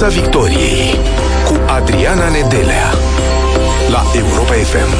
[0.00, 0.94] Piața Victoriei
[1.46, 2.90] cu Adriana Nedelea
[3.90, 4.94] la Europa FM.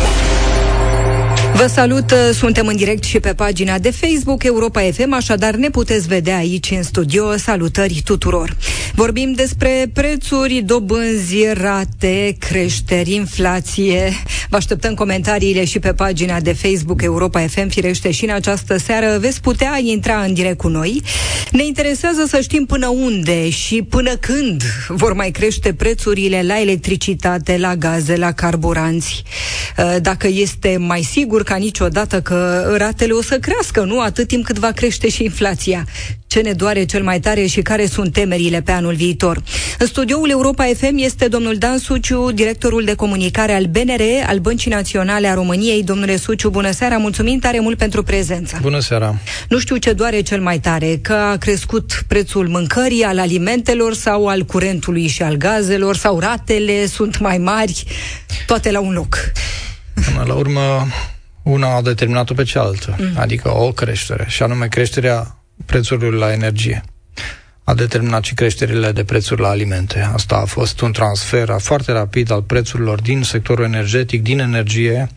[1.55, 6.09] Vă salut, suntem în direct și pe pagina de Facebook Europa FM, așadar ne puteți
[6.09, 7.37] vedea aici în studio.
[7.37, 8.57] Salutări tuturor!
[8.95, 14.13] Vorbim despre prețuri, dobânzi, rate, creșteri, inflație.
[14.49, 19.19] Vă așteptăm comentariile și pe pagina de Facebook Europa FM, firește și în această seară
[19.19, 21.03] veți putea intra în direct cu noi.
[21.51, 27.57] Ne interesează să știm până unde și până când vor mai crește prețurile la electricitate,
[27.59, 29.23] la gaze, la carburanți.
[30.01, 34.59] Dacă este mai sigur ca niciodată că ratele o să crească, nu atât timp cât
[34.59, 35.87] va crește și inflația.
[36.31, 39.43] Ce ne doare cel mai tare și care sunt temerile pe anul viitor?
[39.79, 44.71] În studioul Europa FM este domnul Dan Suciu, directorul de comunicare al BNR, al Băncii
[44.71, 45.83] Naționale a României.
[45.83, 48.59] Domnule Suciu, bună seara, mulțumim tare mult pentru prezență.
[48.61, 49.15] Bună seara.
[49.49, 54.27] Nu știu ce doare cel mai tare, că a crescut prețul mâncării, al alimentelor sau
[54.27, 57.85] al curentului și al gazelor, sau ratele sunt mai mari,
[58.47, 59.17] toate la un loc.
[59.95, 60.87] Până la urmă,
[61.43, 63.13] una a determinat-o pe cealaltă, mm.
[63.17, 65.35] adică o creștere, și anume creșterea
[65.67, 66.83] prețurilor la energie.
[67.65, 70.11] A determinat și creșterile de prețuri la alimente.
[70.13, 75.09] Asta a fost un transfer foarte rapid al prețurilor din sectorul energetic, din energie,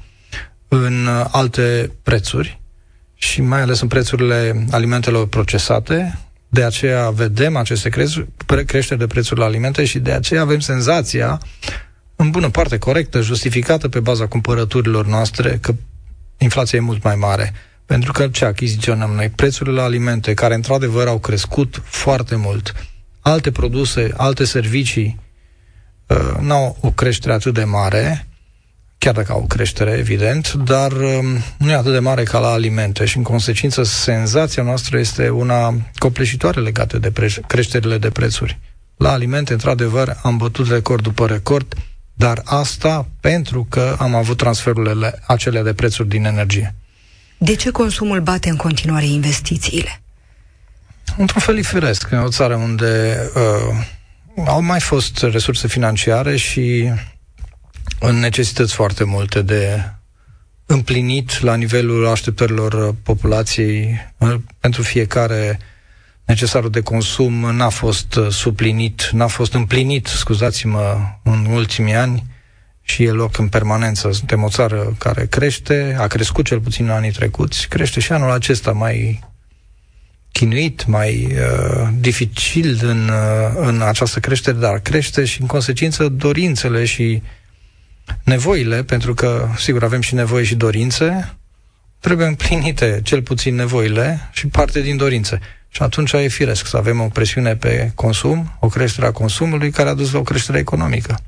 [0.68, 2.62] în alte prețuri
[3.14, 6.20] și mai ales în prețurile alimentelor procesate.
[6.50, 7.90] De aceea vedem aceste
[8.66, 11.40] creșteri de prețuri la alimente și de aceea avem senzația,
[12.16, 15.74] în bună parte corectă, justificată pe baza cumpărăturilor noastre, că
[16.38, 17.54] inflația e mult mai mare.
[17.86, 19.30] Pentru că ce achiziționăm noi?
[19.30, 22.74] Prețurile la alimente, care într-adevăr au crescut foarte mult.
[23.20, 25.20] Alte produse, alte servicii
[26.08, 28.28] uh, n-au o creștere atât de mare,
[28.98, 31.26] chiar dacă au o creștere, evident, dar um,
[31.58, 35.74] nu e atât de mare ca la alimente și, în consecință, senzația noastră este una
[35.98, 38.60] copleșitoare legată de pre- creșterile de prețuri.
[38.98, 41.74] La alimente, într-adevăr, am bătut record după record,
[42.14, 46.76] dar asta pentru că am avut transferurile acelea de prețuri din energie.
[47.44, 50.02] De ce consumul bate în continuare investițiile?
[51.18, 52.12] Într-un fel e firesc.
[52.12, 56.92] În o țară unde uh, au mai fost resurse financiare și
[58.00, 59.92] în necesități foarte multe de
[60.66, 65.60] împlinit la nivelul așteptărilor populației uh, pentru fiecare
[66.26, 72.24] necesarul de consum n-a fost uh, suplinit, n-a fost împlinit, scuzați-mă, în ultimii ani
[72.84, 74.12] și e loc în permanență.
[74.12, 78.32] Suntem o țară care crește, a crescut cel puțin în anii trecuți, crește și anul
[78.32, 79.24] acesta mai
[80.32, 86.86] chinuit, mai uh, dificil în, uh, în această creștere, dar crește și în consecință dorințele
[86.86, 87.22] și
[88.24, 91.38] nevoile, pentru că, sigur, avem și nevoi și dorințe,
[92.00, 95.40] trebuie împlinite cel puțin nevoile și parte din dorințe.
[95.70, 99.90] Și atunci e firesc să avem o presiune pe consum, o creștere a consumului care
[99.90, 101.20] a dus la o creștere economică.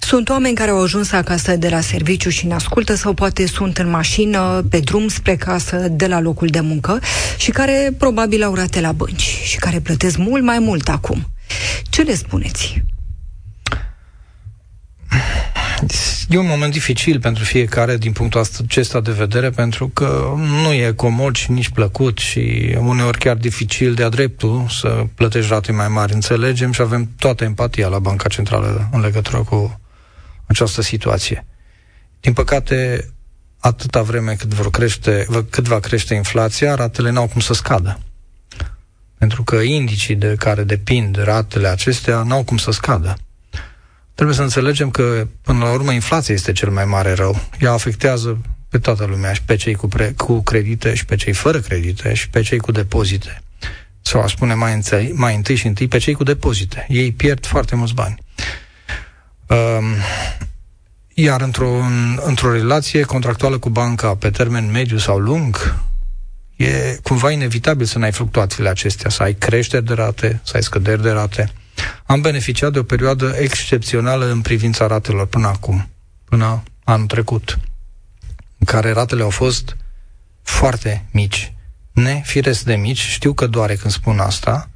[0.00, 3.78] Sunt oameni care au ajuns acasă de la serviciu și ne ascultă sau poate sunt
[3.78, 7.00] în mașină, pe drum spre casă, de la locul de muncă
[7.36, 11.26] și care probabil au rate la bănci și care plătesc mult mai mult acum.
[11.90, 12.82] Ce le spuneți?
[16.28, 20.92] E un moment dificil pentru fiecare din punctul acesta de vedere, pentru că nu e
[20.96, 26.12] comod și nici plăcut și uneori chiar dificil de-a dreptul să plătești rate mai mari.
[26.12, 29.80] Înțelegem și avem toată empatia la Banca Centrală în legătură cu
[30.46, 31.46] această situație.
[32.20, 33.08] Din păcate,
[33.58, 37.98] atâta vreme cât, vor crește, cât va crește inflația, ratele n-au cum să scadă.
[39.18, 43.16] Pentru că indicii de care depind ratele acestea n-au cum să scadă.
[44.14, 47.40] Trebuie să înțelegem că, până la urmă, inflația este cel mai mare rău.
[47.60, 51.32] Ea afectează pe toată lumea, și pe cei cu, pre- cu credite, și pe cei
[51.32, 53.42] fără credite, și pe cei cu depozite.
[54.00, 56.86] Sau a spune mai întâi, mai întâi și întâi pe cei cu depozite.
[56.88, 58.18] Ei pierd foarte mulți bani.
[59.46, 59.84] Um,
[61.14, 61.84] iar într-o,
[62.26, 65.80] într-o relație contractuală cu banca pe termen mediu sau lung,
[66.56, 71.02] e cumva inevitabil să n-ai fluctuațiile acestea, să ai creșteri de rate, să ai scăderi
[71.02, 71.52] de rate.
[72.06, 75.88] Am beneficiat de o perioadă excepțională în privința ratelor până acum,
[76.24, 77.58] până anul trecut,
[78.58, 79.76] în care ratele au fost
[80.42, 81.52] foarte mici,
[81.92, 84.70] nefiresc de mici, știu că doare când spun asta,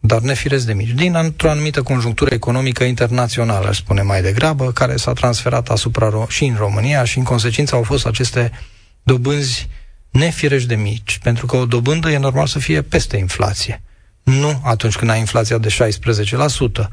[0.00, 4.96] dar nefiresc de mici, din într-o anumită conjunctură economică internațională, aș spune mai degrabă, care
[4.96, 8.50] s-a transferat asupra și în România și în consecință au fost aceste
[9.02, 9.68] dobânzi
[10.10, 13.82] nefirești de mici, pentru că o dobândă e normal să fie peste inflație.
[14.22, 15.68] Nu atunci când ai inflația de
[16.82, 16.88] 16%.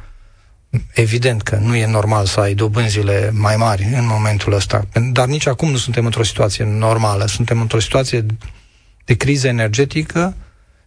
[0.93, 5.47] Evident că nu e normal să ai dobânzile mai mari în momentul ăsta, dar nici
[5.47, 7.25] acum nu suntem într-o situație normală.
[7.25, 8.25] Suntem într-o situație
[9.05, 10.35] de criză energetică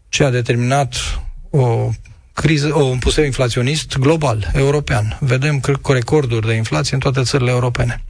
[0.09, 0.95] ce a determinat
[1.51, 1.89] o
[2.33, 5.17] criză, o, un puseu inflaționist global, european.
[5.21, 8.05] Vedem recorduri de inflație în toate țările europene.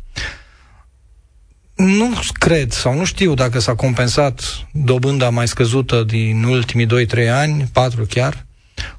[1.81, 4.43] Nu cred sau nu știu dacă s-a compensat
[4.73, 8.47] dobânda mai scăzută din ultimii 2-3 ani, 4 chiar,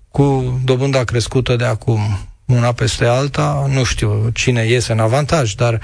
[0.10, 2.00] cu dobânda crescută de acum
[2.45, 3.66] una peste alta.
[3.69, 5.81] Nu știu cine iese în avantaj, dar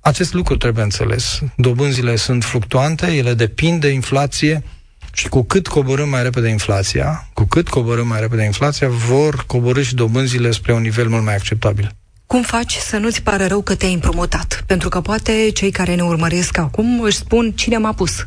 [0.00, 1.40] acest lucru trebuie înțeles.
[1.56, 4.62] Dobânzile sunt fluctuante, ele depind de inflație,
[5.12, 9.82] și cu cât coborâm mai repede inflația, cu cât coborâm mai repede inflația, vor coborâ
[9.82, 11.99] și dobânzile spre un nivel mult mai acceptabil.
[12.30, 14.62] Cum faci să nu-ți pară rău că te-ai împrumutat?
[14.66, 18.26] Pentru că poate cei care ne urmăresc acum își spun cine m-a pus.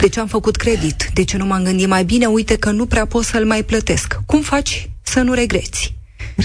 [0.00, 1.10] De ce am făcut credit?
[1.12, 2.26] De ce nu m-am gândit mai bine?
[2.26, 4.20] Uite că nu prea pot să-l mai plătesc.
[4.26, 5.94] Cum faci să nu regreți?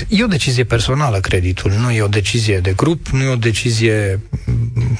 [0.07, 1.71] E o decizie personală, creditul.
[1.71, 4.19] Nu e o decizie de grup, nu e o decizie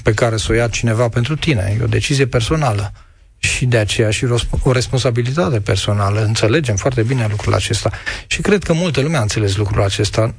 [0.04, 1.78] pe care să o ia cineva pentru tine.
[1.80, 2.94] E o decizie personală
[3.38, 4.26] și de aceea și
[4.64, 6.24] o responsabilitate personală.
[6.24, 7.92] Înțelegem foarte bine lucrul acesta.
[8.28, 10.36] Și cred că multă lume a înțeles lucrul acesta.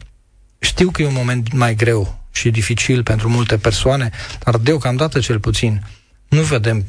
[0.59, 4.11] Știu că e un moment mai greu și dificil pentru multe persoane,
[4.45, 5.87] dar deocamdată cel puțin
[6.29, 6.85] nu vedem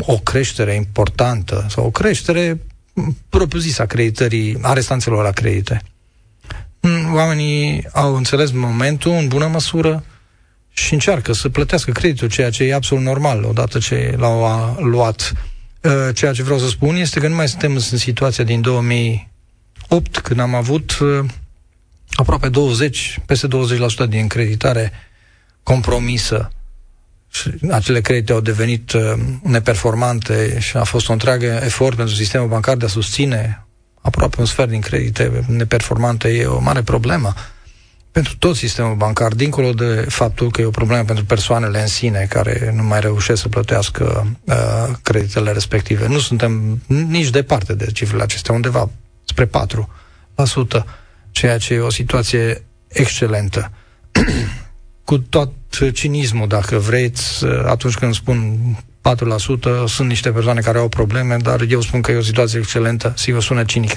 [0.00, 2.60] o creștere importantă sau o creștere
[3.28, 5.82] propusă a creditării, a restanțelor la credite.
[7.12, 10.04] Oamenii au înțeles momentul în bună măsură,
[10.72, 15.32] și încearcă să plătească creditul, ceea ce e absolut normal odată ce l-au luat.
[15.80, 20.18] Uh, ceea ce vreau să spun este că nu mai suntem în situația din 2008,
[20.18, 21.24] când am avut uh,
[22.12, 23.46] aproape 20, peste
[24.06, 24.92] 20% din creditare
[25.62, 26.50] compromisă
[27.30, 29.12] și acele credite au devenit uh,
[29.42, 33.66] neperformante și a fost o întreagă efort pentru sistemul bancar de a susține
[34.00, 36.28] aproape un sfert din credite neperformante.
[36.28, 37.34] E o mare problemă
[38.12, 42.26] pentru tot sistemul bancar, dincolo de faptul că e o problemă pentru persoanele în sine
[42.28, 44.54] care nu mai reușesc să plătească uh,
[45.02, 46.06] creditele respective.
[46.08, 48.90] Nu suntem nici departe de cifrele acestea, undeva
[49.24, 49.50] spre 4%,
[51.32, 53.72] ceea ce e o situație excelentă.
[55.04, 55.52] Cu tot
[55.92, 58.58] cinismul, dacă vreți, uh, atunci când spun
[59.84, 63.12] 4% sunt niște persoane care au probleme, dar eu spun că e o situație excelentă,
[63.16, 63.92] sigur sună cinic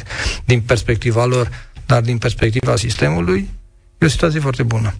[0.45, 1.49] din perspectiva lor,
[1.85, 3.49] dar din perspectiva sistemului,
[3.97, 4.93] E o situație foarte bună.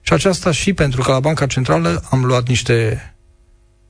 [0.00, 3.00] Și aceasta și pentru că la Banca Centrală am luat niște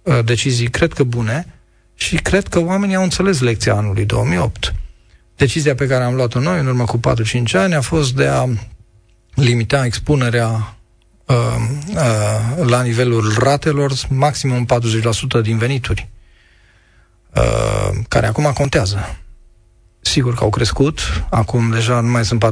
[0.03, 1.47] uh, decizii, cred că bune,
[1.95, 4.75] și cred că oamenii au înțeles lecția anului 2008.
[5.37, 8.47] Decizia pe care am luat-o noi în urmă cu 4-5 ani a fost de a
[9.35, 10.77] limita expunerea
[11.25, 11.37] uh,
[11.95, 14.67] uh, la nivelul ratelor maximum
[15.39, 16.09] 40% din venituri,
[17.35, 19.19] uh, care acum contează.
[20.01, 21.01] Sigur că au crescut,
[21.31, 22.45] acum deja nu mai sunt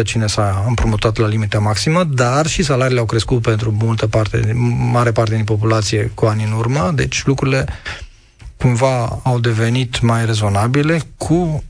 [0.00, 4.52] 40% cine s-a împrumutat la limita maximă, dar și salariile au crescut pentru multă parte,
[4.90, 7.66] mare parte din populație cu ani în urmă, deci lucrurile
[8.56, 11.62] cumva au devenit mai rezonabile cu,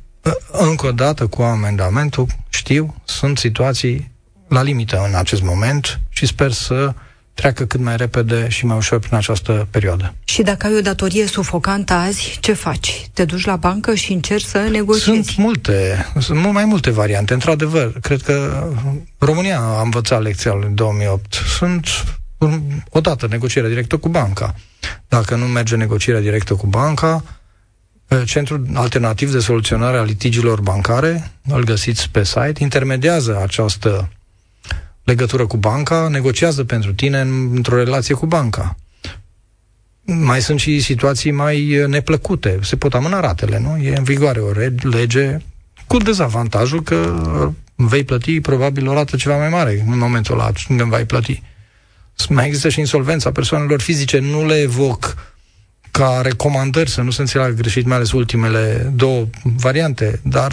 [0.50, 4.10] încă o dată, cu amendamentul, știu, sunt situații
[4.48, 6.94] la limită în acest moment și sper să
[7.34, 10.14] treacă cât mai repede și mai ușor prin această perioadă.
[10.24, 13.08] Și dacă ai o datorie sufocantă azi, ce faci?
[13.12, 15.04] Te duci la bancă și încerci să negociezi?
[15.04, 17.32] Sunt multe, sunt mult mai multe variante.
[17.32, 18.68] Într-adevăr, cred că
[19.18, 21.34] România a învățat lecția lui 2008.
[21.58, 21.86] Sunt
[22.88, 24.54] odată negocierea directă cu banca.
[25.08, 27.24] Dacă nu merge negocierea directă cu banca,
[28.24, 34.08] Centrul Alternativ de Soluționare a Litigilor Bancare, îl găsiți pe site, intermediază această
[35.04, 38.76] legătură cu banca, negociază pentru tine într-o relație cu banca.
[40.02, 42.58] Mai sunt și situații mai neplăcute.
[42.62, 43.76] Se pot amâna ratele, nu?
[43.76, 44.50] E în vigoare o
[44.82, 45.38] lege
[45.86, 47.14] cu dezavantajul că
[47.74, 51.42] vei plăti probabil o rată ceva mai mare în momentul ăla când vei plăti.
[52.28, 55.33] Mai există și insolvența persoanelor fizice, nu le evoc
[55.98, 60.52] ca recomandări, să nu se înțeleagă greșit, mai ales ultimele două variante, dar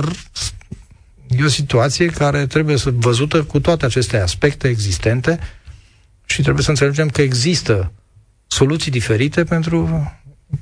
[1.38, 5.40] E o situație care trebuie să văzută cu toate aceste aspecte existente
[6.26, 7.92] și trebuie să înțelegem că există
[8.48, 10.12] soluții diferite pentru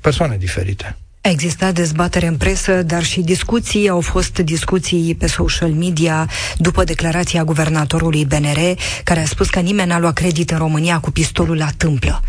[0.00, 0.96] persoane diferite.
[1.22, 6.84] A existat dezbatere în presă, dar și discuții, au fost discuții pe social media după
[6.84, 8.58] declarația guvernatorului BNR,
[9.04, 12.22] care a spus că nimeni n-a luat credit în România cu pistolul la tâmplă.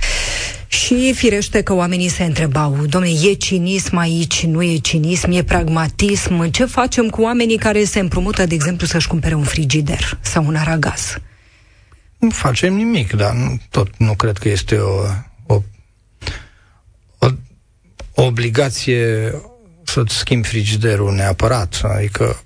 [0.67, 6.50] Și firește că oamenii se întrebau, domne, e cinism aici, nu e cinism, e pragmatism,
[6.50, 10.55] ce facem cu oamenii care se împrumută, de exemplu, să-și cumpere un frigider sau un
[10.55, 11.17] aragaz?
[12.17, 15.31] Nu facem nimic, dar nu, tot nu cred că este o, o, o,
[18.22, 19.34] o obligație
[19.84, 21.82] să-ți schimbi frigiderul neapărat.
[21.84, 22.44] Adică,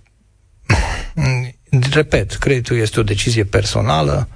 [1.92, 4.28] repet, creditul este o decizie personală,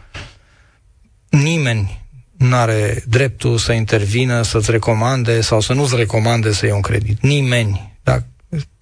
[1.30, 6.82] nimeni nu are dreptul să intervină, să-ți recomande sau să nu-ți recomande să iei un
[6.82, 7.22] credit.
[7.22, 7.98] Nimeni.
[8.04, 8.24] Dar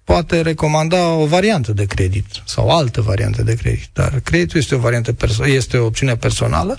[0.04, 4.78] poate recomanda o variantă de credit sau altă variantă de credit, dar creditul este o
[4.78, 6.78] variantă perso- este o opțiune personală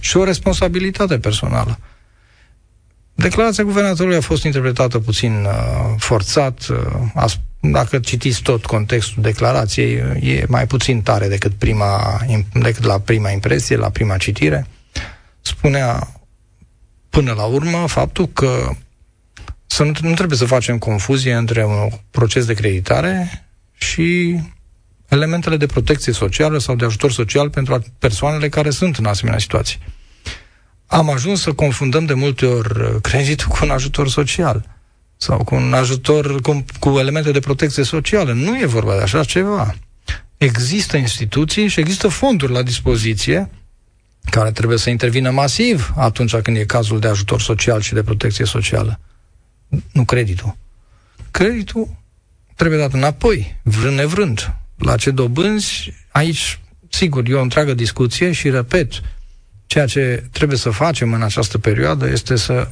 [0.00, 1.78] și o responsabilitate personală.
[3.20, 6.66] Declarația guvernatorului a fost interpretată puțin uh, forțat.
[7.14, 12.20] Uh, dacă citiți tot contextul declarației, e mai puțin tare decât, prima,
[12.52, 14.66] decât la prima impresie, la prima citire.
[15.40, 16.08] Spunea
[17.10, 18.70] până la urmă faptul că
[19.66, 24.38] să nu, nu trebuie să facem confuzie între un proces de creditare și
[25.08, 29.78] elementele de protecție socială sau de ajutor social pentru persoanele care sunt în asemenea situații.
[30.90, 34.78] Am ajuns să confundăm de multe ori creditul cu un ajutor social
[35.16, 38.32] sau cu un ajutor cu, cu elemente de protecție socială.
[38.32, 39.74] Nu e vorba de așa ceva.
[40.36, 43.50] Există instituții și există fonduri la dispoziție
[44.30, 48.44] care trebuie să intervină masiv atunci când e cazul de ajutor social și de protecție
[48.44, 49.00] socială.
[49.92, 50.56] Nu creditul.
[51.30, 51.88] Creditul
[52.56, 54.54] trebuie dat înapoi, vrând nevrând.
[54.78, 59.02] La ce dobânzi, aici, sigur, e o întreagă discuție și, repet,
[59.70, 62.68] ceea ce trebuie să facem în această perioadă este să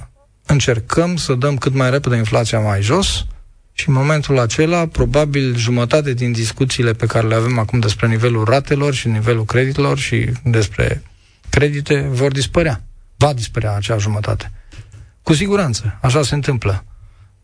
[0.46, 3.26] încercăm să dăm cât mai repede inflația mai jos
[3.72, 8.44] și în momentul acela, probabil jumătate din discuțiile pe care le avem acum despre nivelul
[8.44, 11.02] ratelor și nivelul creditelor și despre
[11.50, 12.82] credite vor dispărea.
[13.16, 14.52] Va dispărea acea jumătate.
[15.22, 16.84] Cu siguranță, așa se întâmplă.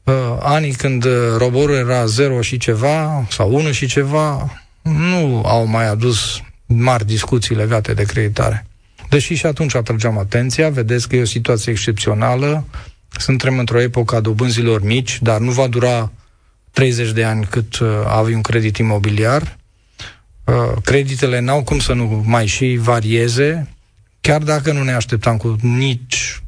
[0.05, 1.07] Uh, anii când
[1.39, 7.55] roborul era 0 și ceva, sau 1 și ceva, nu au mai adus mari discuții
[7.55, 8.67] legate de creditare.
[9.09, 12.65] Deși și atunci atrăgeam atenția, vedeți că e o situație excepțională,
[13.19, 16.13] suntem într-o epocă a dobânzilor mici, dar nu va dura
[16.71, 19.57] 30 de ani cât uh, avem un credit imobiliar.
[20.45, 23.69] Uh, creditele n-au cum să nu mai și varieze,
[24.21, 26.43] chiar dacă nu ne așteptam cu nici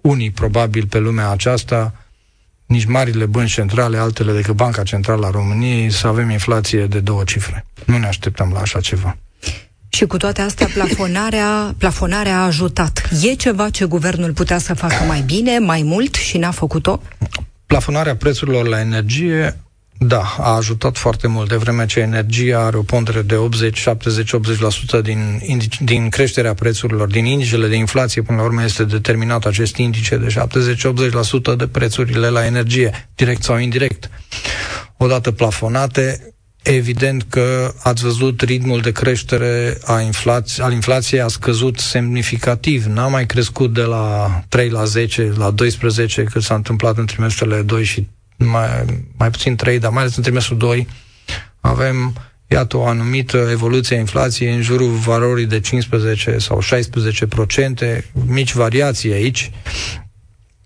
[0.00, 1.94] unii, probabil, pe lumea aceasta,
[2.66, 7.24] nici marile bănci centrale, altele decât Banca Centrală a României, să avem inflație de două
[7.24, 7.64] cifre.
[7.84, 9.16] Nu ne așteptam la așa ceva.
[9.96, 13.08] Și cu toate astea, plafonarea, plafonarea a ajutat.
[13.22, 17.00] E ceva ce guvernul putea să facă mai bine, mai mult și n-a făcut-o?
[17.66, 19.60] Plafonarea prețurilor la energie
[19.98, 24.34] da, a ajutat foarte mult, de vreme ce energia are o pondere de 80, 70,
[24.98, 25.40] 80% din,
[25.80, 30.34] din creșterea prețurilor, din indicele de inflație, până la urmă este determinat acest indice de
[31.52, 34.10] 70-80% de prețurile la energie, direct sau indirect.
[34.96, 36.35] Odată plafonate,
[36.74, 42.84] evident că ați văzut ritmul de creștere a inflați- al inflației a scăzut semnificativ.
[42.84, 47.62] N-a mai crescut de la 3 la 10, la 12, cât s-a întâmplat în trimestrele
[47.62, 48.84] 2 și mai,
[49.16, 50.86] mai puțin 3, dar mai ales în trimestrul 2,
[51.60, 52.14] avem,
[52.46, 58.52] iată, o anumită evoluție a inflației în jurul valorii de 15 sau 16 procente, mici
[58.52, 59.50] variații aici.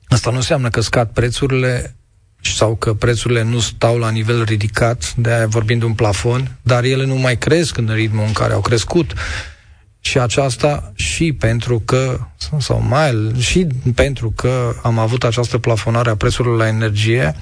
[0.08, 1.94] Asta nu înseamnă că scad prețurile
[2.40, 6.84] sau că prețurile nu stau la nivel ridicat, de aia vorbim de un plafon, dar
[6.84, 9.12] ele nu mai cresc în ritmul în care au crescut.
[10.00, 12.20] Și aceasta și pentru că,
[12.58, 17.34] sau mai și pentru că am avut această plafonare a prețurilor la energie,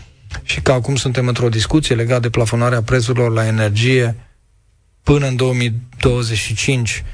[0.43, 4.17] și că acum suntem într-o discuție legată de plafonarea prețurilor la energie
[5.03, 7.05] până în 2025.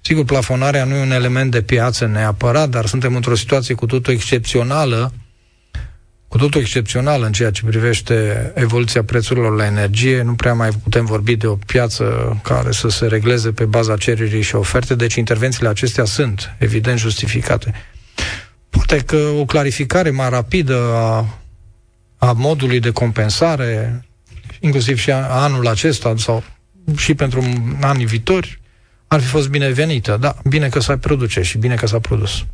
[0.00, 4.12] Sigur, plafonarea nu e un element de piață neapărat, dar suntem într-o situație cu totul
[4.12, 5.12] excepțională,
[6.28, 10.22] cu totul excepțională în ceea ce privește evoluția prețurilor la energie.
[10.22, 14.42] Nu prea mai putem vorbi de o piață care să se regleze pe baza cererii
[14.42, 17.74] și oferte, deci intervențiile acestea sunt, evident, justificate.
[18.70, 21.38] Poate că o clarificare mai rapidă a
[22.18, 24.04] a modului de compensare,
[24.60, 26.42] inclusiv și anul acesta sau
[26.96, 27.42] și pentru
[27.80, 28.60] anii viitori,
[29.06, 30.16] ar fi fost binevenită.
[30.20, 32.44] Da, bine că s-a produce și bine că s-a produs.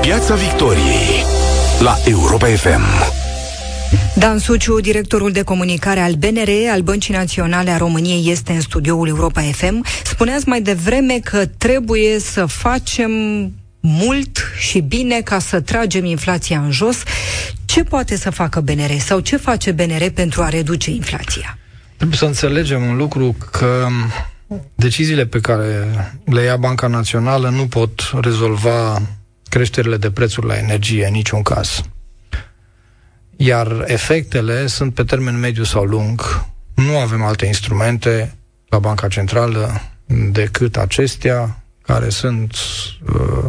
[0.00, 1.13] Piața Victoriei
[1.80, 2.82] la Europa FM.
[4.16, 9.08] Dan Suciu, directorul de comunicare al BNR, al Băncii Naționale a României, este în studioul
[9.08, 9.84] Europa FM.
[10.04, 13.10] Spuneați mai devreme că trebuie să facem
[13.80, 17.02] mult și bine ca să tragem inflația în jos.
[17.64, 21.58] Ce poate să facă BNR sau ce face BNR pentru a reduce inflația?
[21.96, 23.86] Trebuie să înțelegem un lucru că
[24.74, 25.88] deciziile pe care
[26.24, 29.02] le ia Banca Națională nu pot rezolva
[29.54, 31.82] creșterile de prețuri la energie în niciun caz.
[33.36, 36.44] Iar efectele sunt pe termen mediu sau lung.
[36.74, 38.34] Nu avem alte instrumente
[38.68, 39.80] la Banca Centrală
[40.30, 42.56] decât acestea, care sunt
[43.14, 43.44] uh,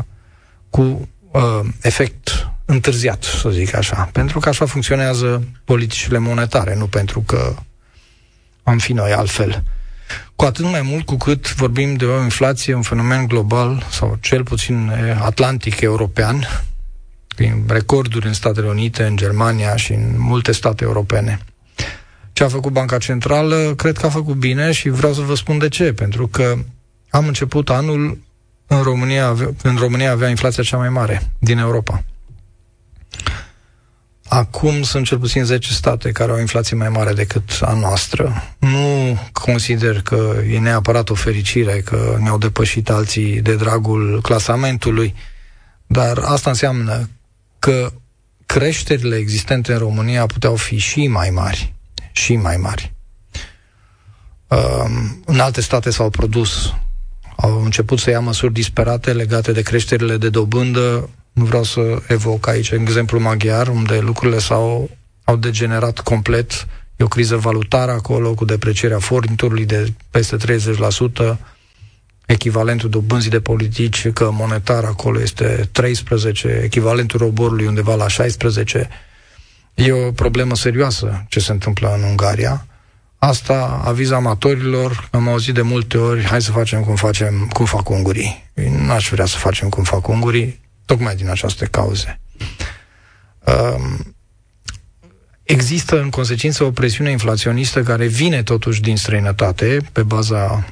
[0.70, 4.10] cu uh, efect întârziat, să zic așa.
[4.12, 7.56] Pentru că așa funcționează politicile monetare, nu pentru că
[8.64, 9.64] am fi noi altfel.
[10.36, 14.44] Cu atât mai mult cu cât vorbim de o inflație, un fenomen global, sau cel
[14.44, 16.48] puțin atlantic european,
[17.36, 21.40] prin recorduri în Statele Unite, în Germania și în multe state europene.
[22.34, 25.58] ce a făcut Banca Centrală, cred că a făcut bine și vreau să vă spun
[25.58, 25.94] de ce.
[25.94, 26.56] Pentru că
[27.10, 28.20] am început anul
[28.68, 32.04] în România, în România avea inflația cea mai mare din Europa.
[34.28, 38.44] Acum sunt cel puțin 10 state care au o inflație mai mare decât a noastră.
[38.58, 45.16] Nu consider că e neapărat o fericire că ne-au depășit alții de dragul clasamentului,
[45.88, 47.10] dar asta înseamnă
[47.60, 47.92] că
[48.46, 51.74] creșterile existente în România puteau fi și mai mari.
[52.12, 52.94] Și mai mari.
[54.48, 56.74] Um, în alte state s-au produs,
[57.36, 62.48] au început să ia măsuri disperate legate de creșterile de dobândă nu vreau să evoc
[62.48, 64.90] aici exemplu maghiar, unde lucrurile s-au
[65.26, 66.68] au degenerat complet.
[66.96, 70.38] E o criză valutară acolo, cu deprecierea forniturului de peste
[71.34, 71.38] 30%,
[72.26, 78.90] echivalentul dobânzii de politici, că monetar acolo este 13, echivalentul roborului undeva la 16.
[79.74, 82.66] E o problemă serioasă ce se întâmplă în Ungaria.
[83.18, 87.90] Asta aviz amatorilor, am auzit de multe ori, hai să facem cum facem, cum fac
[87.90, 88.52] ungurii.
[88.86, 92.20] N-aș vrea să facem cum fac ungurii, tocmai din aceste cauze.
[93.46, 94.16] Um,
[95.44, 100.66] există în consecință o presiune inflaționistă care vine totuși din străinătate pe baza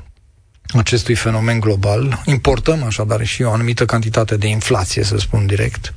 [0.74, 2.22] acestui fenomen global.
[2.25, 5.93] Importăm așadar și o anumită cantitate de inflație, să spun direct.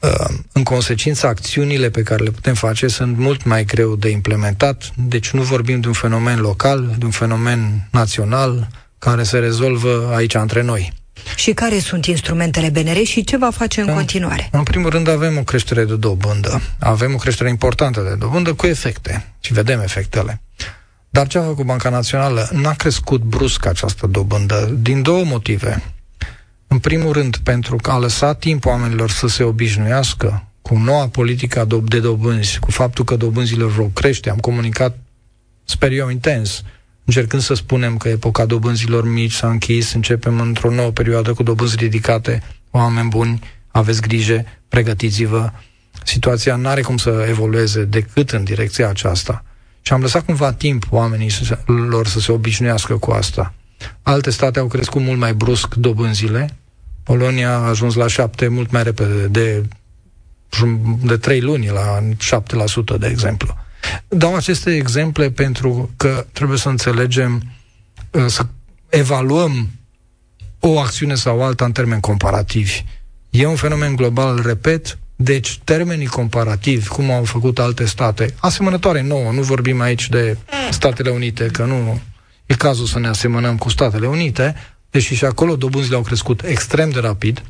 [0.00, 4.92] Um, în consecință, acțiunile pe care le putem face sunt mult mai greu de implementat,
[4.96, 10.34] deci nu vorbim de un fenomen local, de un fenomen național care se rezolvă aici
[10.34, 10.92] între noi.
[11.36, 14.48] Și care sunt instrumentele BNR și ce va face în, în continuare?
[14.52, 16.60] În primul rând avem o creștere de dobândă.
[16.78, 19.32] Avem o creștere importantă de dobândă cu efecte.
[19.40, 20.42] Și vedem efectele.
[21.10, 22.48] Dar ce a făcut Banca Națională?
[22.52, 25.82] N-a crescut brusc această dobândă din două motive.
[26.66, 31.66] În primul rând, pentru că a lăsat timp oamenilor să se obișnuiască cu noua politică
[31.84, 34.30] de dobânzi, cu faptul că dobânzile vor crește.
[34.30, 34.98] Am comunicat,
[35.64, 36.62] sper eu, intens
[37.04, 41.76] încercând să spunem că epoca dobânzilor mici s-a închis, începem într-o nouă perioadă cu dobânzi
[41.76, 45.50] ridicate, oameni buni, aveți grijă, pregătiți-vă.
[46.04, 49.44] Situația nu are cum să evolueze decât în direcția aceasta.
[49.82, 53.54] Și am lăsat cumva timp oamenii să, lor să se obișnuiască cu asta.
[54.02, 56.56] Alte state au crescut mult mai brusc dobânzile.
[57.02, 59.62] Polonia a ajuns la șapte mult mai repede, de,
[61.02, 63.56] de trei luni la 7%, de exemplu.
[64.08, 67.42] Dau aceste exemple pentru că trebuie să înțelegem,
[68.10, 68.46] uh, să
[68.88, 69.70] evaluăm
[70.60, 72.84] o acțiune sau alta în termeni comparativi.
[73.30, 79.32] E un fenomen global, repet, deci termenii comparativi, cum au făcut alte state, asemănătoare nouă,
[79.32, 80.36] nu vorbim aici de
[80.70, 82.00] Statele Unite, că nu
[82.46, 84.54] e cazul să ne asemănăm cu Statele Unite,
[84.90, 87.42] deși și acolo dobânzile au crescut extrem de rapid,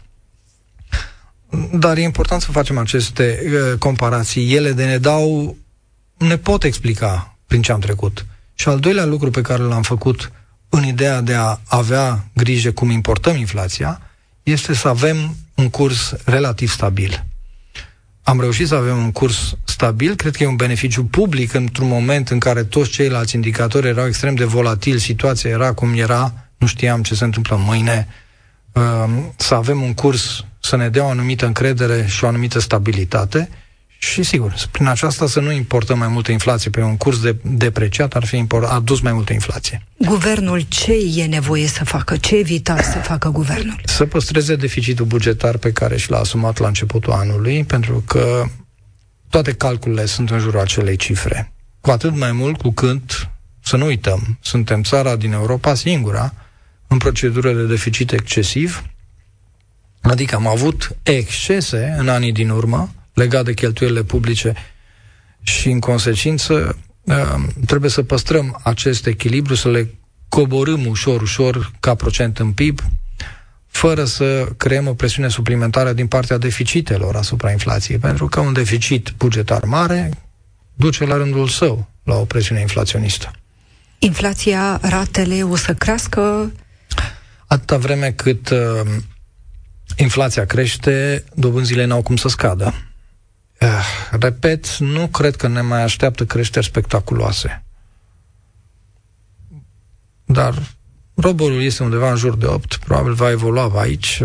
[1.72, 4.54] dar e important să facem aceste uh, comparații.
[4.54, 5.56] Ele de ne dau
[6.26, 8.26] ne pot explica prin ce am trecut.
[8.54, 10.32] Și al doilea lucru pe care l-am făcut
[10.68, 14.00] în ideea de a avea grijă cum importăm inflația,
[14.42, 17.24] este să avem un curs relativ stabil.
[18.22, 22.28] Am reușit să avem un curs stabil, cred că e un beneficiu public într-un moment
[22.28, 27.02] în care toți ceilalți indicatori erau extrem de volatili, situația era cum era, nu știam
[27.02, 28.06] ce se întâmplă mâine,
[28.72, 33.48] um, să avem un curs să ne dea o anumită încredere și o anumită stabilitate
[34.04, 36.70] și sigur, prin aceasta să nu importăm mai multă inflație.
[36.70, 39.82] Pe un curs de depreciat ar fi import, adus mai multă inflație.
[39.98, 42.16] Guvernul ce e nevoie să facă?
[42.16, 43.80] Ce evita să facă guvernul?
[43.84, 48.44] Să păstreze deficitul bugetar pe care și l-a asumat la începutul anului, pentru că
[49.30, 51.52] toate calculele sunt în jurul acelei cifre.
[51.80, 53.28] Cu atât mai mult cu cât,
[53.62, 56.34] să nu uităm, suntem țara din Europa singura
[56.86, 58.82] în procedură de deficit excesiv,
[60.00, 64.55] adică am avut excese în anii din urmă, legat de cheltuielile publice
[65.42, 69.94] și, în consecință, uh, trebuie să păstrăm acest echilibru, să le
[70.29, 72.81] coborâm ușor, ușor, ca procent în PIB,
[73.66, 79.12] fără să creăm o presiune suplimentară din partea deficitelor asupra inflației, pentru că un deficit
[79.16, 80.11] bugetar mare
[80.75, 83.31] duce la rândul său la o presiune inflaționistă.
[83.98, 86.53] Inflația, ratele o să crească?
[87.46, 88.59] Atâta vreme cât uh,
[89.96, 92.75] inflația crește, dobânzile n-au cum să scadă.
[93.62, 93.68] Eh,
[94.11, 97.64] repet, nu cred că ne mai așteaptă creșteri spectaculoase.
[100.25, 100.55] Dar
[101.14, 104.22] roborul este undeva în jur de 8, probabil va evolua aici.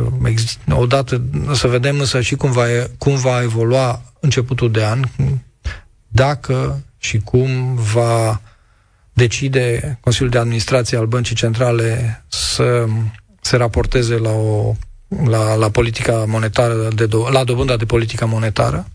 [0.69, 1.21] Odată
[1.53, 2.65] să vedem însă și cum va,
[2.97, 5.03] cum va evolua începutul de an,
[6.07, 8.41] dacă și cum va
[9.13, 12.85] decide Consiliul de Administrație al Băncii Centrale să
[13.41, 14.73] se raporteze la, o,
[15.25, 18.87] la, la politica monetară, de do, la dobânda de politică monetară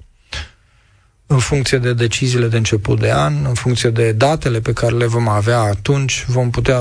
[1.32, 5.06] în funcție de deciziile de început de an, în funcție de datele pe care le
[5.06, 6.78] vom avea atunci, vom putea,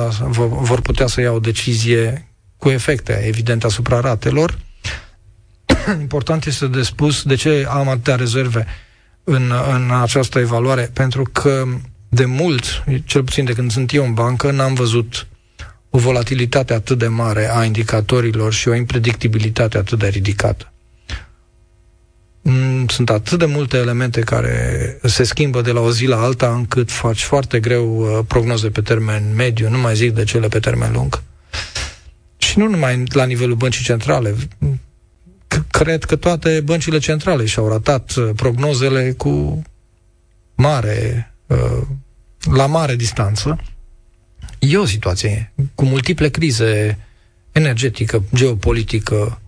[0.47, 4.57] vor putea să iau o decizie cu efecte, evident, asupra ratelor.
[6.01, 8.65] Important este de spus de ce am atâtea rezerve
[9.23, 11.63] în, în această evaluare, pentru că
[12.09, 15.27] de mult, cel puțin de când sunt eu în bancă, n-am văzut
[15.89, 20.70] o volatilitate atât de mare a indicatorilor și o impredictibilitate atât de ridicată.
[23.01, 26.53] Mm, sunt atât de multe elemente care se schimbă de la o zi la alta
[26.53, 30.59] încât faci foarte greu uh, prognoze pe termen mediu, nu mai zic de cele pe
[30.59, 31.21] termen lung.
[32.37, 34.35] Și nu numai la nivelul băncii centrale.
[35.69, 39.61] Cred că toate băncile centrale și-au ratat uh, prognozele cu
[40.55, 41.81] mare, uh,
[42.53, 43.59] la mare distanță.
[44.59, 46.97] E o situație cu multiple crize
[47.51, 49.41] energetică, geopolitică,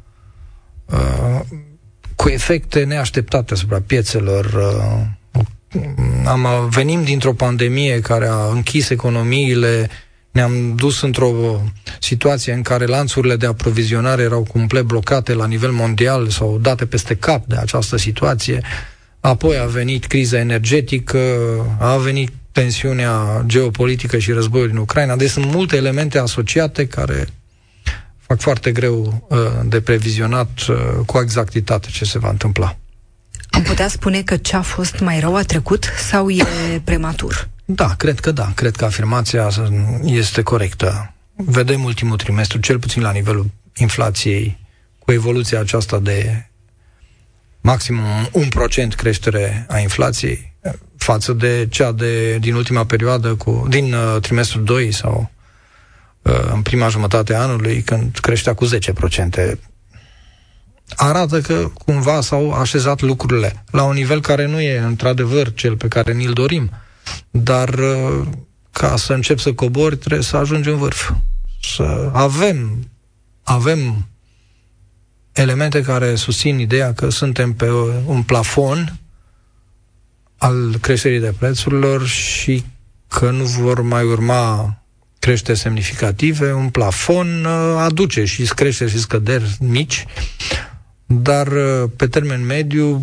[2.23, 4.45] cu efecte neașteptate asupra piețelor.
[4.45, 5.81] Uh,
[6.25, 9.89] am, venim dintr-o pandemie care a închis economiile,
[10.31, 11.62] ne-am dus într-o
[11.99, 17.15] situație în care lanțurile de aprovizionare erau complet blocate la nivel mondial sau date peste
[17.15, 18.62] cap de această situație.
[19.19, 21.19] Apoi a venit criza energetică,
[21.79, 25.15] a venit tensiunea geopolitică și războiul în Ucraina.
[25.15, 27.27] Deci sunt multe elemente asociate care
[28.27, 32.77] fac foarte greu uh, de previzionat uh, cu exactitate ce se va întâmpla.
[33.49, 36.43] Am putea spune că ce a fost mai rău a trecut sau e
[36.83, 37.49] prematur?
[37.65, 38.51] Da, cred că da.
[38.55, 39.49] Cred că afirmația
[40.03, 41.13] este corectă.
[41.36, 44.59] Vedem ultimul trimestru, cel puțin la nivelul inflației,
[44.99, 46.47] cu evoluția aceasta de
[47.62, 50.53] maximum un procent creștere a inflației
[50.97, 55.32] față de cea de, din ultima perioadă, cu, din uh, trimestrul 2 sau Uh,
[56.23, 58.69] în prima jumătate a anului, când creștea cu 10%.
[60.95, 65.88] Arată că cumva s-au așezat lucrurile la un nivel care nu e într-adevăr cel pe
[65.88, 66.69] care ni-l dorim,
[67.31, 68.27] dar uh,
[68.71, 71.12] ca să încep să cobori, trebuie să ajungi în vârf.
[71.75, 72.89] Să avem,
[73.43, 74.07] avem
[75.31, 77.71] elemente care susțin ideea că suntem pe
[78.05, 78.99] un plafon
[80.38, 82.63] al creșterii de prețurilor și
[83.07, 84.77] că nu vor mai urma
[85.23, 90.05] crește semnificative, un plafon uh, aduce și crește și scăderi mici,
[91.05, 92.99] dar uh, pe termen mediu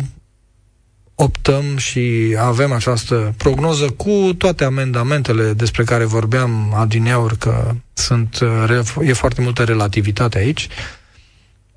[1.15, 9.07] optăm și avem această prognoză cu toate amendamentele despre care vorbeam adineauri că sunt, uh,
[9.07, 10.67] e foarte multă relativitate aici.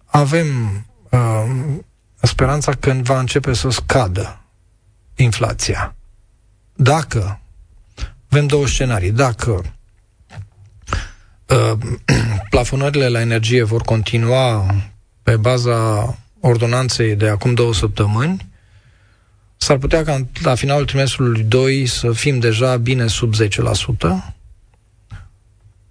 [0.04, 0.46] Avem
[1.10, 1.44] uh,
[2.22, 4.40] speranța că va începe să scadă
[5.16, 5.94] inflația.
[6.74, 7.40] Dacă
[8.28, 9.10] avem două scenarii.
[9.10, 9.73] Dacă Uh,
[12.50, 14.74] plafonările la energie vor continua
[15.22, 18.46] pe baza ordonanței de acum două săptămâni,
[19.56, 24.34] s-ar putea ca la finalul trimestrului 2 să fim deja bine sub 10%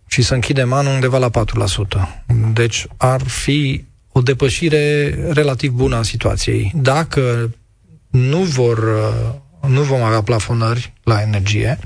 [0.07, 2.23] și să închidem anul undeva la 4%.
[2.53, 6.71] Deci ar fi o depășire relativ bună a situației.
[6.75, 7.53] Dacă
[8.09, 11.79] nu vor, uh, nu vom avea plafonări la energie,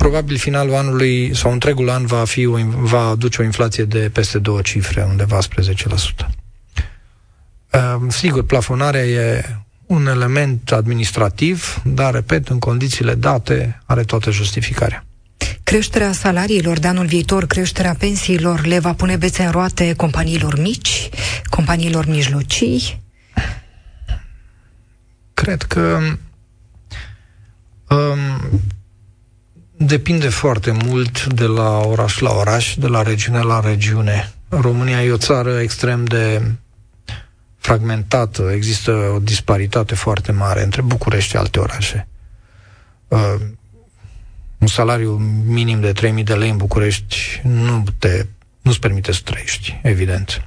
[0.00, 4.38] probabil finalul anului sau întregul an va, fi o, va aduce o inflație de peste
[4.38, 6.26] două cifre, undeva spre 10%.
[7.72, 9.44] Uh, sigur, plafonarea e
[9.86, 15.04] un element administrativ, dar, repet, în condițiile date, are toată justificarea.
[15.62, 21.08] Creșterea salariilor de anul viitor, creșterea pensiilor le va pune bețe în roate companiilor mici,
[21.50, 23.02] companiilor mijlocii?
[25.34, 25.98] Cred că
[27.88, 28.50] um,
[29.82, 34.32] Depinde foarte mult de la oraș la oraș, de la regiune la regiune.
[34.48, 36.42] România e o țară extrem de
[37.56, 42.08] fragmentată, există o disparitate foarte mare între București și alte orașe.
[43.08, 43.34] Uh,
[44.58, 45.16] un salariu
[45.46, 48.26] minim de 3.000 de lei în București nu te,
[48.62, 50.44] nu-ți permite să trăiești, evident.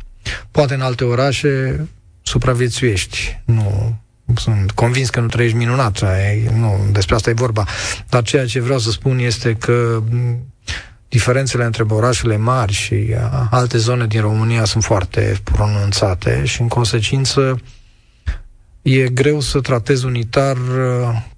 [0.51, 1.85] Poate în alte orașe
[2.21, 3.97] supraviețuiești, nu
[4.35, 5.99] sunt convins că nu trăiești minunat,
[6.55, 7.63] nu, despre asta e vorba.
[8.09, 10.03] Dar ceea ce vreau să spun este că
[11.07, 13.15] diferențele între orașele mari și
[13.49, 17.61] alte zone din România sunt foarte pronunțate și, în consecință,
[18.81, 20.57] e greu să tratezi unitar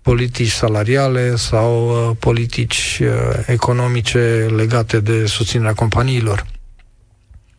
[0.02, 3.02] politici salariale sau politici
[3.46, 6.46] economice legate de susținerea companiilor.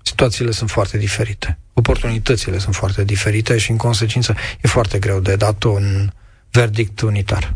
[0.03, 5.37] Situațiile sunt foarte diferite oportunitățile sunt foarte diferite și, în consecință, e foarte greu de
[5.37, 6.11] dat un
[6.57, 7.55] verdict unitar.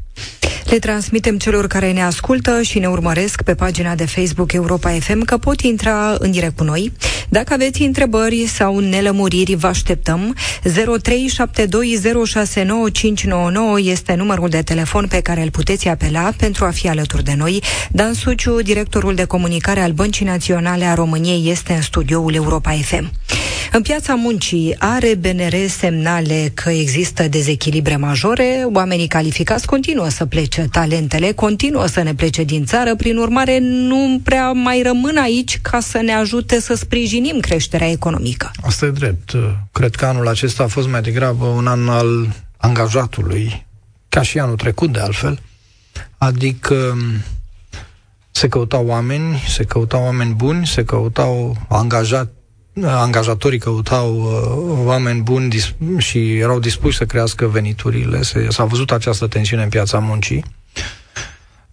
[0.64, 5.24] Le transmitem celor care ne ascultă și ne urmăresc pe pagina de Facebook Europa FM
[5.24, 6.92] că pot intra în direct cu noi.
[7.28, 10.36] Dacă aveți întrebări sau nelămuriri, vă așteptăm.
[10.68, 10.74] 0372069599
[13.82, 17.62] este numărul de telefon pe care îl puteți apela pentru a fi alături de noi.
[17.90, 23.10] Dan Suciu, directorul de comunicare al Băncii Naționale a României, este în studioul Europa FM.
[23.72, 30.68] În piața muncii are BNR semnale că există dezechilibre majore, oamenii calificați continuă să plece,
[30.70, 35.80] talentele continuă să ne plece din țară, prin urmare nu prea mai rămân aici ca
[35.80, 38.50] să ne ajute să sprijinim creșterea economică.
[38.62, 39.34] Asta e drept.
[39.72, 43.66] Cred că anul acesta a fost mai degrabă un an al angajatului,
[44.08, 45.40] ca și anul trecut de altfel,
[46.18, 46.96] adică
[48.30, 52.32] se căutau oameni, se căutau oameni buni, se căutau angajat,
[52.84, 58.22] angajatorii căutau uh, oameni buni dis- și erau dispuși să crească veniturile.
[58.22, 60.44] Se, s-a văzut această tensiune în piața muncii.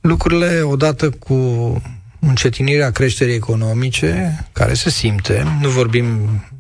[0.02, 1.36] Lucrurile, odată cu
[2.20, 6.06] încetinirea creșterii economice, care se simte, nu vorbim,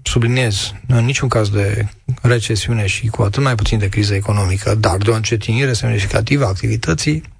[0.02, 1.88] subliniez, în niciun caz de
[2.22, 6.48] recesiune și cu atât mai puțin de criză economică, dar de o încetinire semnificativă a
[6.48, 7.37] activității, da,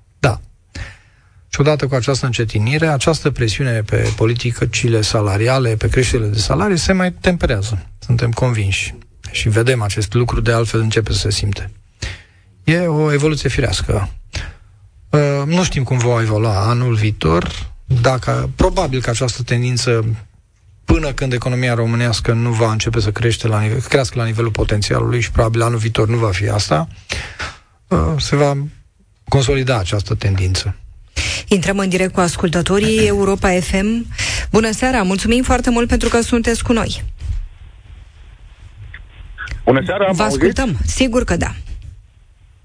[1.50, 6.94] și odată cu această încetinire, această presiune pe politicile salariale, pe creșterile de salarii, se
[6.94, 7.86] mai temperează.
[8.00, 8.96] Suntem convinși.
[9.32, 11.72] Și vedem acest lucru, de altfel începe să se simte.
[12.64, 14.10] E o evoluție firească.
[15.10, 20.06] Uh, nu știm cum va evolua anul viitor, dacă probabil că această tendință
[20.86, 25.22] până când economia românească nu va începe să crește la nivel, crească la nivelul potențialului
[25.22, 26.88] și probabil anul viitor nu va fi asta,
[27.88, 28.58] uh, se va
[29.28, 30.76] consolida această tendință.
[31.48, 34.06] Intrăm în direct cu ascultătorii Europa FM.
[34.52, 37.04] Bună seara, mulțumim foarte mult pentru că sunteți cu noi.
[39.66, 40.86] Bună seara, Vă ascultăm, auzit?
[40.88, 41.52] sigur că da.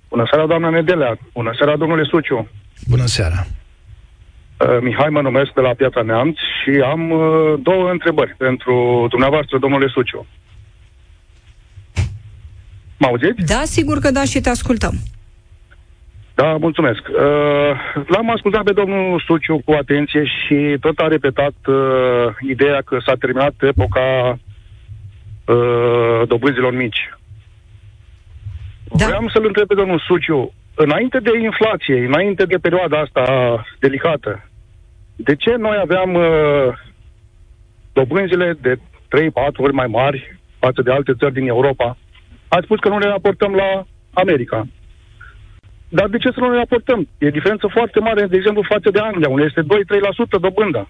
[0.08, 1.18] Bună seara, doamna Nedelea.
[1.32, 2.48] Bună seara, domnule Suciu.
[2.88, 3.46] Bună seara.
[4.60, 7.20] Uh, Mihai mă numesc de la Piața Neamț și am uh,
[7.62, 10.26] două întrebări pentru dumneavoastră, domnule Suciu.
[12.98, 13.42] Mă auziți?
[13.46, 14.94] Da, sigur că da și te ascultăm.
[16.34, 17.02] Da, mulțumesc.
[17.08, 21.76] Uh, l-am ascultat pe domnul Suciu cu atenție și tot a repetat uh,
[22.40, 24.38] ideea că s-a terminat epoca
[25.46, 27.10] uh, dobânzilor mici.
[28.84, 29.06] Da.
[29.06, 33.24] Vreau să-l întreb pe domnul Suciu, înainte de inflație, înainte de perioada asta
[33.78, 34.50] delicată,
[35.16, 36.72] de ce noi aveam uh,
[37.92, 38.78] dobânzile de 3-4
[39.56, 41.96] ori mai mari față de alte țări din Europa?
[42.48, 44.66] Ați spus că nu ne raportăm la America.
[45.98, 47.09] Dar de ce să nu ne raportăm?
[47.18, 50.88] E diferență foarte mare, de exemplu, față de Anglia, unde este 2-3% dobânda.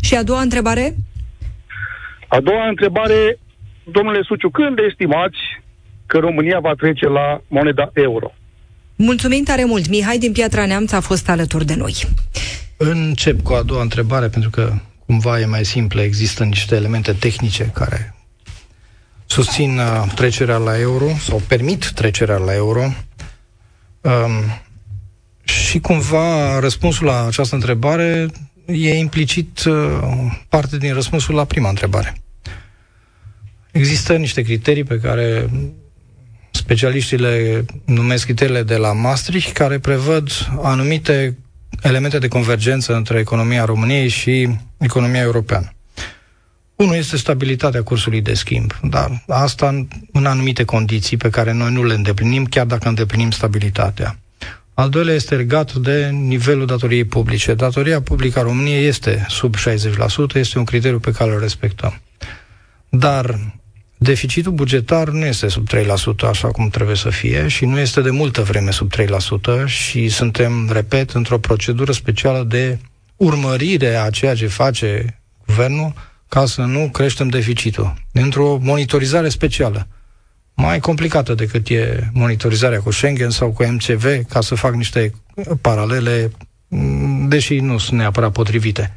[0.00, 0.94] Și a doua întrebare?
[2.28, 3.38] A doua întrebare,
[3.96, 5.38] domnule Suciu, când estimați
[6.06, 8.32] că România va trece la moneda euro?
[8.96, 9.88] Mulțumim tare mult.
[9.88, 11.94] Mihai din Piatra Neamț a fost alături de noi.
[12.76, 14.72] Încep cu a doua întrebare, pentru că
[15.06, 16.00] cumva e mai simplă.
[16.00, 18.14] Există niște elemente tehnice care
[19.26, 22.80] susțin uh, trecerea la euro sau permit trecerea la euro.
[24.00, 24.62] Um,
[25.44, 28.28] și cumva răspunsul la această întrebare
[28.66, 29.98] e implicit uh,
[30.48, 32.16] parte din răspunsul la prima întrebare.
[33.70, 35.50] Există niște criterii pe care
[36.50, 40.30] specialiștii le numesc criteriile de la Maastricht, care prevăd
[40.62, 41.38] anumite
[41.82, 45.72] elemente de convergență între economia României și economia europeană.
[46.78, 51.72] Unul este stabilitatea cursului de schimb, dar asta în, în anumite condiții pe care noi
[51.72, 54.18] nu le îndeplinim, chiar dacă îndeplinim stabilitatea.
[54.74, 57.54] Al doilea este legat de nivelul datoriei publice.
[57.54, 59.60] Datoria publică a României este sub 60%,
[60.34, 62.00] este un criteriu pe care îl respectăm.
[62.88, 63.54] Dar
[63.96, 68.10] deficitul bugetar nu este sub 3% așa cum trebuie să fie și nu este de
[68.10, 72.78] multă vreme sub 3% și suntem, repet, într-o procedură specială de
[73.16, 75.92] urmărire a ceea ce face guvernul
[76.28, 77.94] ca să nu creștem deficitul.
[78.12, 79.86] Într-o monitorizare specială.
[80.54, 85.12] Mai complicată decât e monitorizarea cu Schengen sau cu MCV, ca să fac niște
[85.60, 86.30] paralele,
[87.28, 88.94] deși nu sunt neapărat potrivite.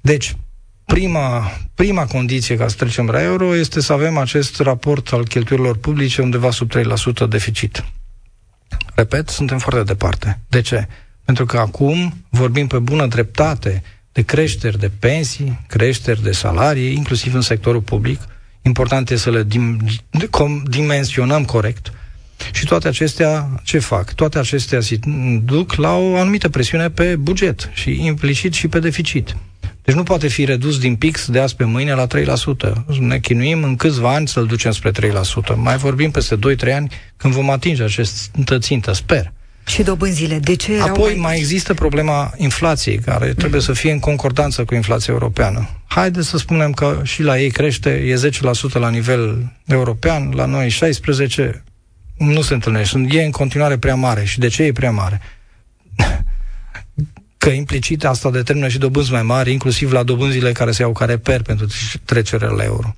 [0.00, 0.36] Deci,
[0.84, 5.76] prima, prima condiție ca să trecem la euro este să avem acest raport al cheltuielor
[5.76, 6.70] publice undeva sub
[7.26, 7.84] 3% deficit.
[8.94, 10.40] Repet, suntem foarte departe.
[10.48, 10.88] De ce?
[11.24, 13.82] Pentru că acum vorbim pe bună dreptate
[14.12, 18.20] de creșteri de pensii, creșteri de salarii, inclusiv în sectorul public.
[18.62, 19.86] Important este să le dim-
[20.26, 21.92] com- dimensionăm corect.
[22.52, 24.12] Și toate acestea, ce fac?
[24.12, 24.78] Toate acestea
[25.44, 29.36] duc la o anumită presiune pe buget și implicit și pe deficit.
[29.84, 32.98] Deci nu poate fi redus din pix de azi pe mâine la 3%.
[32.98, 35.54] Ne chinuim în câțiva ani să-l ducem spre 3%.
[35.56, 36.38] Mai vorbim peste 2-3
[36.74, 39.32] ani când vom atinge această țintă, sper.
[39.66, 41.20] Și dobânzile, de ce erau Apoi mai...
[41.20, 45.68] mai există problema inflației, care trebuie să fie în concordanță cu inflația europeană.
[45.86, 48.30] Haideți să spunem că și la ei crește, e
[48.70, 50.76] 10% la nivel european, la noi
[51.48, 51.62] 16%,
[52.16, 53.06] nu se întâlnește.
[53.10, 54.24] E în continuare prea mare.
[54.24, 55.20] Și de ce e prea mare?
[57.42, 61.18] că implicit asta determină și dobânzi mai mari, inclusiv la dobânzile care se iau care
[61.18, 61.66] per pentru
[62.04, 62.94] trecerea la euro.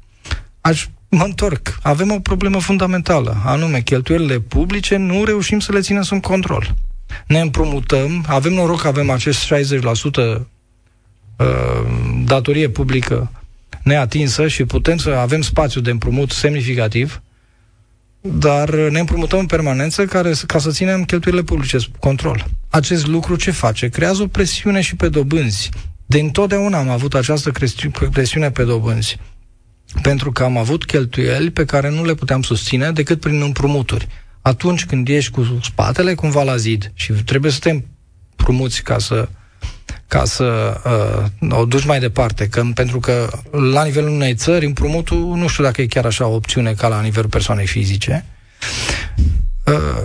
[0.60, 1.78] Aș mă întorc.
[1.82, 6.74] Avem o problemă fundamentală, anume cheltuielile publice nu reușim să le ținem sub control.
[7.26, 9.54] Ne împrumutăm, avem noroc că avem acest 60%
[10.16, 10.46] uh,
[12.24, 13.30] datorie publică
[13.82, 17.22] neatinsă și putem să avem spațiu de împrumut semnificativ,
[18.20, 22.44] dar ne împrumutăm în permanență care, ca să ținem cheltuielile publice sub control.
[22.70, 23.88] Acest lucru ce face?
[23.88, 25.70] Creează o presiune și pe dobânzi.
[26.06, 27.52] De întotdeauna am avut această
[28.10, 29.18] presiune pe dobânzi.
[30.02, 34.08] Pentru că am avut cheltuieli pe care nu le puteam susține decât prin împrumuturi.
[34.40, 37.80] Atunci când ești cu spatele cumva la zid și trebuie să te
[38.36, 39.28] împrumuți ca să
[40.06, 40.80] ca să
[41.40, 43.28] uh, o duci mai departe, că, pentru că
[43.72, 47.00] la nivelul unei țări împrumutul nu știu dacă e chiar așa o opțiune ca la
[47.00, 48.24] nivelul persoanei fizice.
[49.66, 50.04] Uh,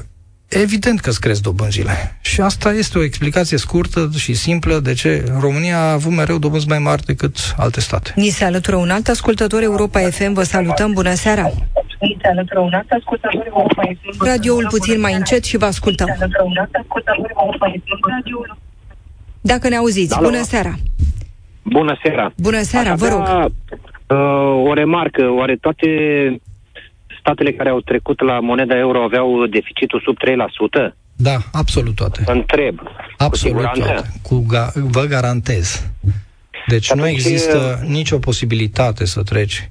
[0.49, 2.17] evident că îți cresc dobânzile.
[2.21, 6.67] Și asta este o explicație scurtă și simplă de ce România a avut mereu dobânzi
[6.67, 8.13] mai mari decât alte state.
[8.15, 10.33] Ni se alătură un alt ascultător Europa FM.
[10.33, 10.93] Vă salutăm.
[10.93, 11.43] Bună seara!
[11.99, 14.25] Ni se alătură un alt ascultător Europa FM.
[14.25, 16.07] Radioul puțin mai încet și vă ascultăm.
[19.41, 20.27] Dacă ne auziți, Alo.
[20.27, 20.73] bună seara!
[21.63, 22.31] Bună seara!
[22.38, 23.51] Bună seara, vă rog!
[24.07, 25.88] Uh, o remarcă, oare toate
[27.30, 30.18] statele care au trecut la moneda euro aveau deficitul sub
[30.89, 30.94] 3%?
[31.15, 32.24] Da, absolut toate.
[32.26, 32.82] Întreb.
[33.18, 34.04] Absolut cu toate.
[34.24, 35.92] Cu ga- vă garantez.
[36.68, 39.70] Deci nu există nicio posibilitate să treci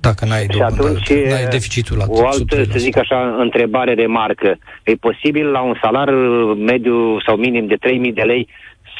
[0.00, 4.58] dacă n-ai, și atunci, n-ai deficitul la O altă, să zic așa, întrebare de marcă.
[4.84, 6.10] E posibil la un salar
[6.56, 7.76] mediu sau minim de
[8.08, 8.48] 3.000 de lei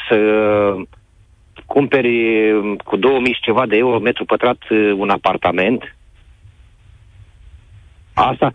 [0.09, 0.17] să
[1.65, 2.15] cumperi
[2.83, 4.57] cu 2000 și ceva de euro metru pătrat
[4.97, 5.95] un apartament?
[8.21, 8.51] Asta,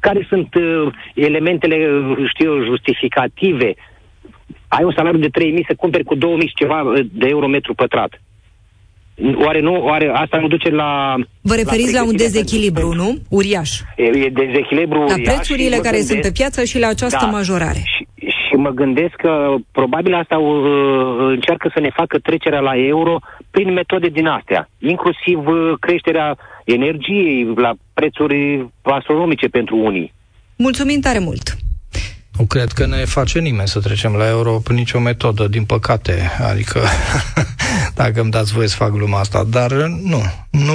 [0.00, 1.76] care sunt uh, elementele,
[2.34, 3.74] știu eu, justificative?
[4.68, 8.20] Ai un salariu de 3.000 să cumperi cu 2.000 și ceva de euro metru pătrat.
[9.44, 11.14] Oare nu, oare asta nu duce la...
[11.40, 13.18] Vă referiți la, la un dezechilibru, nu?
[13.28, 13.80] Uriaș.
[13.96, 17.82] E, e dezechilibru La prețurile care gândesc, sunt pe piață și la această da, majorare.
[17.84, 18.06] Și,
[18.48, 20.52] și mă gândesc că probabil asta uh,
[21.18, 23.18] încearcă să ne facă trecerea la euro
[23.50, 30.14] prin metode din astea, inclusiv uh, creșterea energiei la prețuri astronomice pentru unii.
[30.56, 31.56] Mulțumim tare mult!
[32.38, 36.30] Nu cred că ne face nimeni să trecem la euro prin nicio metodă, din păcate.
[36.50, 36.80] Adică,
[37.94, 39.44] dacă îmi dați voie să fac gluma asta.
[39.44, 40.74] Dar nu, nu,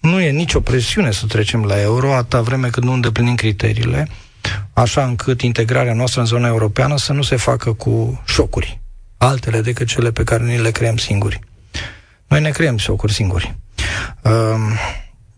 [0.00, 4.08] nu e nicio presiune să trecem la euro atâta vreme cât nu îndeplinim criteriile,
[4.72, 8.80] așa încât integrarea noastră în zona europeană să nu se facă cu șocuri,
[9.18, 11.40] altele decât cele pe care ni le creăm singuri.
[12.30, 13.54] Noi ne creăm șocuri singuri.
[14.22, 14.32] Uh,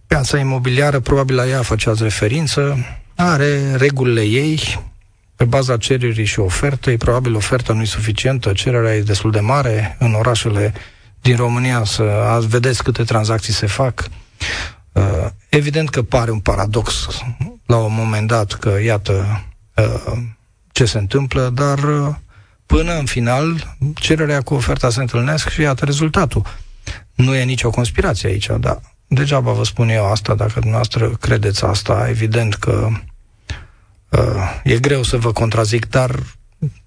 [0.06, 2.78] piața imobiliară, probabil la ea făceați referință,
[3.14, 4.80] are regulile ei,
[5.36, 9.96] pe baza cererii și ofertei, probabil oferta nu e suficientă, cererea e destul de mare
[9.98, 10.72] în orașele
[11.20, 14.08] din România, să vedeți câte tranzacții se fac.
[14.92, 17.08] Uh, evident că pare un paradox
[17.66, 19.44] la un moment dat că, iată,
[19.76, 20.18] uh,
[20.72, 22.14] ce se întâmplă, dar uh,
[22.66, 26.42] până în final, cererea cu oferta se întâlnesc și iată rezultatul.
[27.14, 32.06] Nu e nicio conspirație aici, dar degeaba vă spun eu asta, dacă dumneavoastră credeți asta,
[32.08, 32.88] evident că
[34.10, 34.20] uh,
[34.64, 36.10] e greu să vă contrazic, dar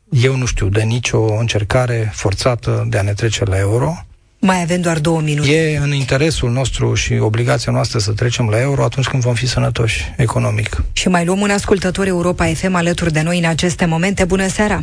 [0.09, 3.93] eu nu știu de nicio încercare forțată de a ne trece la euro.
[4.39, 5.49] Mai avem doar două minute.
[5.49, 9.47] E în interesul nostru și obligația noastră să trecem la euro atunci când vom fi
[9.47, 10.83] sănătoși economic.
[10.93, 14.25] Și mai luăm un ascultător Europa FM alături de noi în aceste momente.
[14.25, 14.79] Bună seara!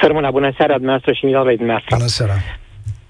[0.00, 1.96] Sărmâna, bună seara dumneavoastră și milorului dumneavoastră.
[1.96, 2.34] Bună seara!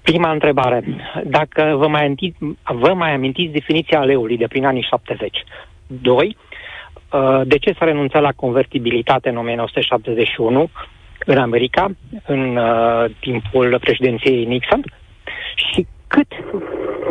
[0.01, 0.83] Prima întrebare.
[1.23, 5.43] Dacă vă mai, amintiți, vă mai amintiți definiția leului de prin anii 70?
[5.87, 6.37] Doi,
[7.11, 10.69] uh, de ce s-a renunțat la convertibilitate în 1971
[11.25, 11.91] în America,
[12.25, 14.83] în uh, timpul președinției Nixon?
[15.55, 16.27] Și cât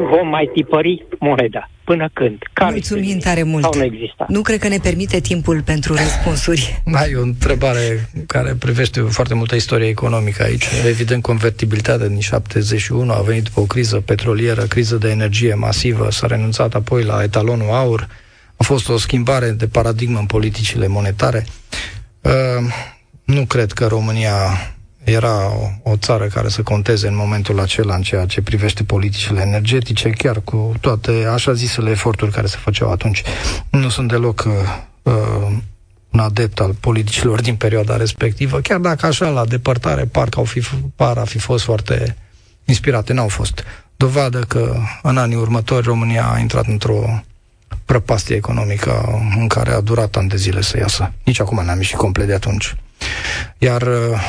[0.01, 1.71] vom mai tipări moneda?
[1.85, 2.39] Până când?
[2.53, 3.63] Care Mulțumim tare mult.
[3.63, 4.25] Sau nu există?
[4.29, 6.83] Nu cred că ne permite timpul pentru răspunsuri.
[6.93, 10.65] Da, e o întrebare care privește foarte multă istorie economică aici.
[10.87, 16.27] Evident, convertibilitatea din 71 a venit după o criză petrolieră, criză de energie masivă, s-a
[16.27, 18.09] renunțat apoi la etalonul aur,
[18.57, 21.47] a fost o schimbare de paradigmă în politicile monetare.
[22.21, 22.33] Uh,
[23.25, 24.35] nu cred că România
[25.11, 25.47] era
[25.85, 30.11] o, o țară care să conteze în momentul acela în ceea ce privește politicile energetice,
[30.11, 33.23] chiar cu toate așa zisele eforturi care se făceau atunci.
[33.71, 34.53] Nu sunt deloc uh,
[35.03, 35.53] uh,
[36.11, 40.61] un adept al politicilor din perioada respectivă, chiar dacă așa la depărtare parcă au fi,
[40.97, 42.17] par a fi fost foarte
[42.65, 43.65] inspirate, n-au fost.
[43.97, 47.23] Dovadă că în anii următori România a intrat într-o
[47.85, 51.13] prăpastie economică în care a durat ani de zile să iasă.
[51.25, 52.77] Nici acum n-am ieșit complet de atunci.
[53.59, 54.21] Iar uh,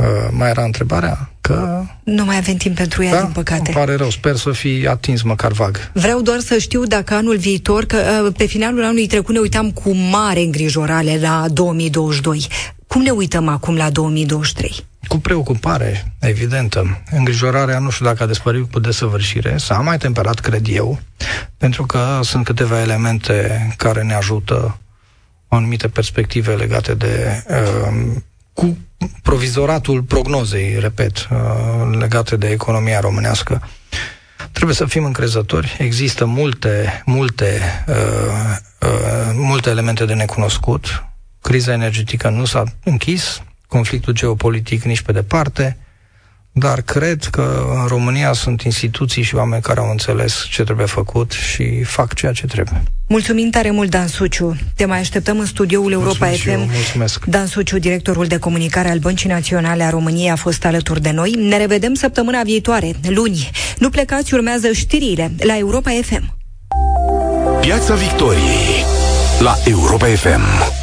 [0.00, 1.30] Uh, mai era întrebarea?
[1.40, 1.82] Că...
[2.04, 3.20] Nu mai avem timp pentru ea, da?
[3.20, 3.62] din păcate.
[3.66, 5.90] Îmi pare rău, sper să fi atins măcar vag.
[5.92, 9.70] Vreau doar să știu dacă anul viitor, că uh, pe finalul anului trecut ne uitam
[9.70, 12.46] cu mare îngrijorare la 2022.
[12.86, 14.84] Cum ne uităm acum la 2023?
[15.08, 17.02] Cu preocupare, evidentă.
[17.10, 20.98] Îngrijorarea nu știu dacă a despărit cu desăvârșire, s-a mai temperat, cred eu,
[21.56, 24.78] pentru că sunt câteva elemente care ne ajută
[25.48, 28.16] anumite perspective legate de uh,
[28.60, 28.76] cu
[29.22, 33.68] provizoratul prognozei, repet, uh, legate de economia românească.
[34.52, 35.76] Trebuie să fim încrezători.
[35.78, 37.94] Există multe, multe, uh,
[38.80, 41.04] uh, multe elemente de necunoscut.
[41.42, 45.76] Criza energetică nu s-a închis, conflictul geopolitic nici pe departe,
[46.52, 51.32] dar cred că în România sunt instituții și oameni care au înțeles ce trebuie făcut
[51.32, 52.82] și fac ceea ce trebuie.
[53.08, 54.56] Mulțumim tare mult, Dan Suciu.
[54.76, 56.48] Te mai așteptăm în studioul Europa mulțumesc FM.
[56.48, 57.24] Eu, mulțumesc.
[57.24, 61.30] Dan Suciu, directorul de comunicare al Băncii Naționale a României, a fost alături de noi.
[61.30, 63.50] Ne revedem săptămâna viitoare, luni.
[63.78, 66.36] Nu plecați, urmează știrile la Europa FM.
[67.60, 68.84] Piața Victoriei
[69.40, 70.79] la Europa FM.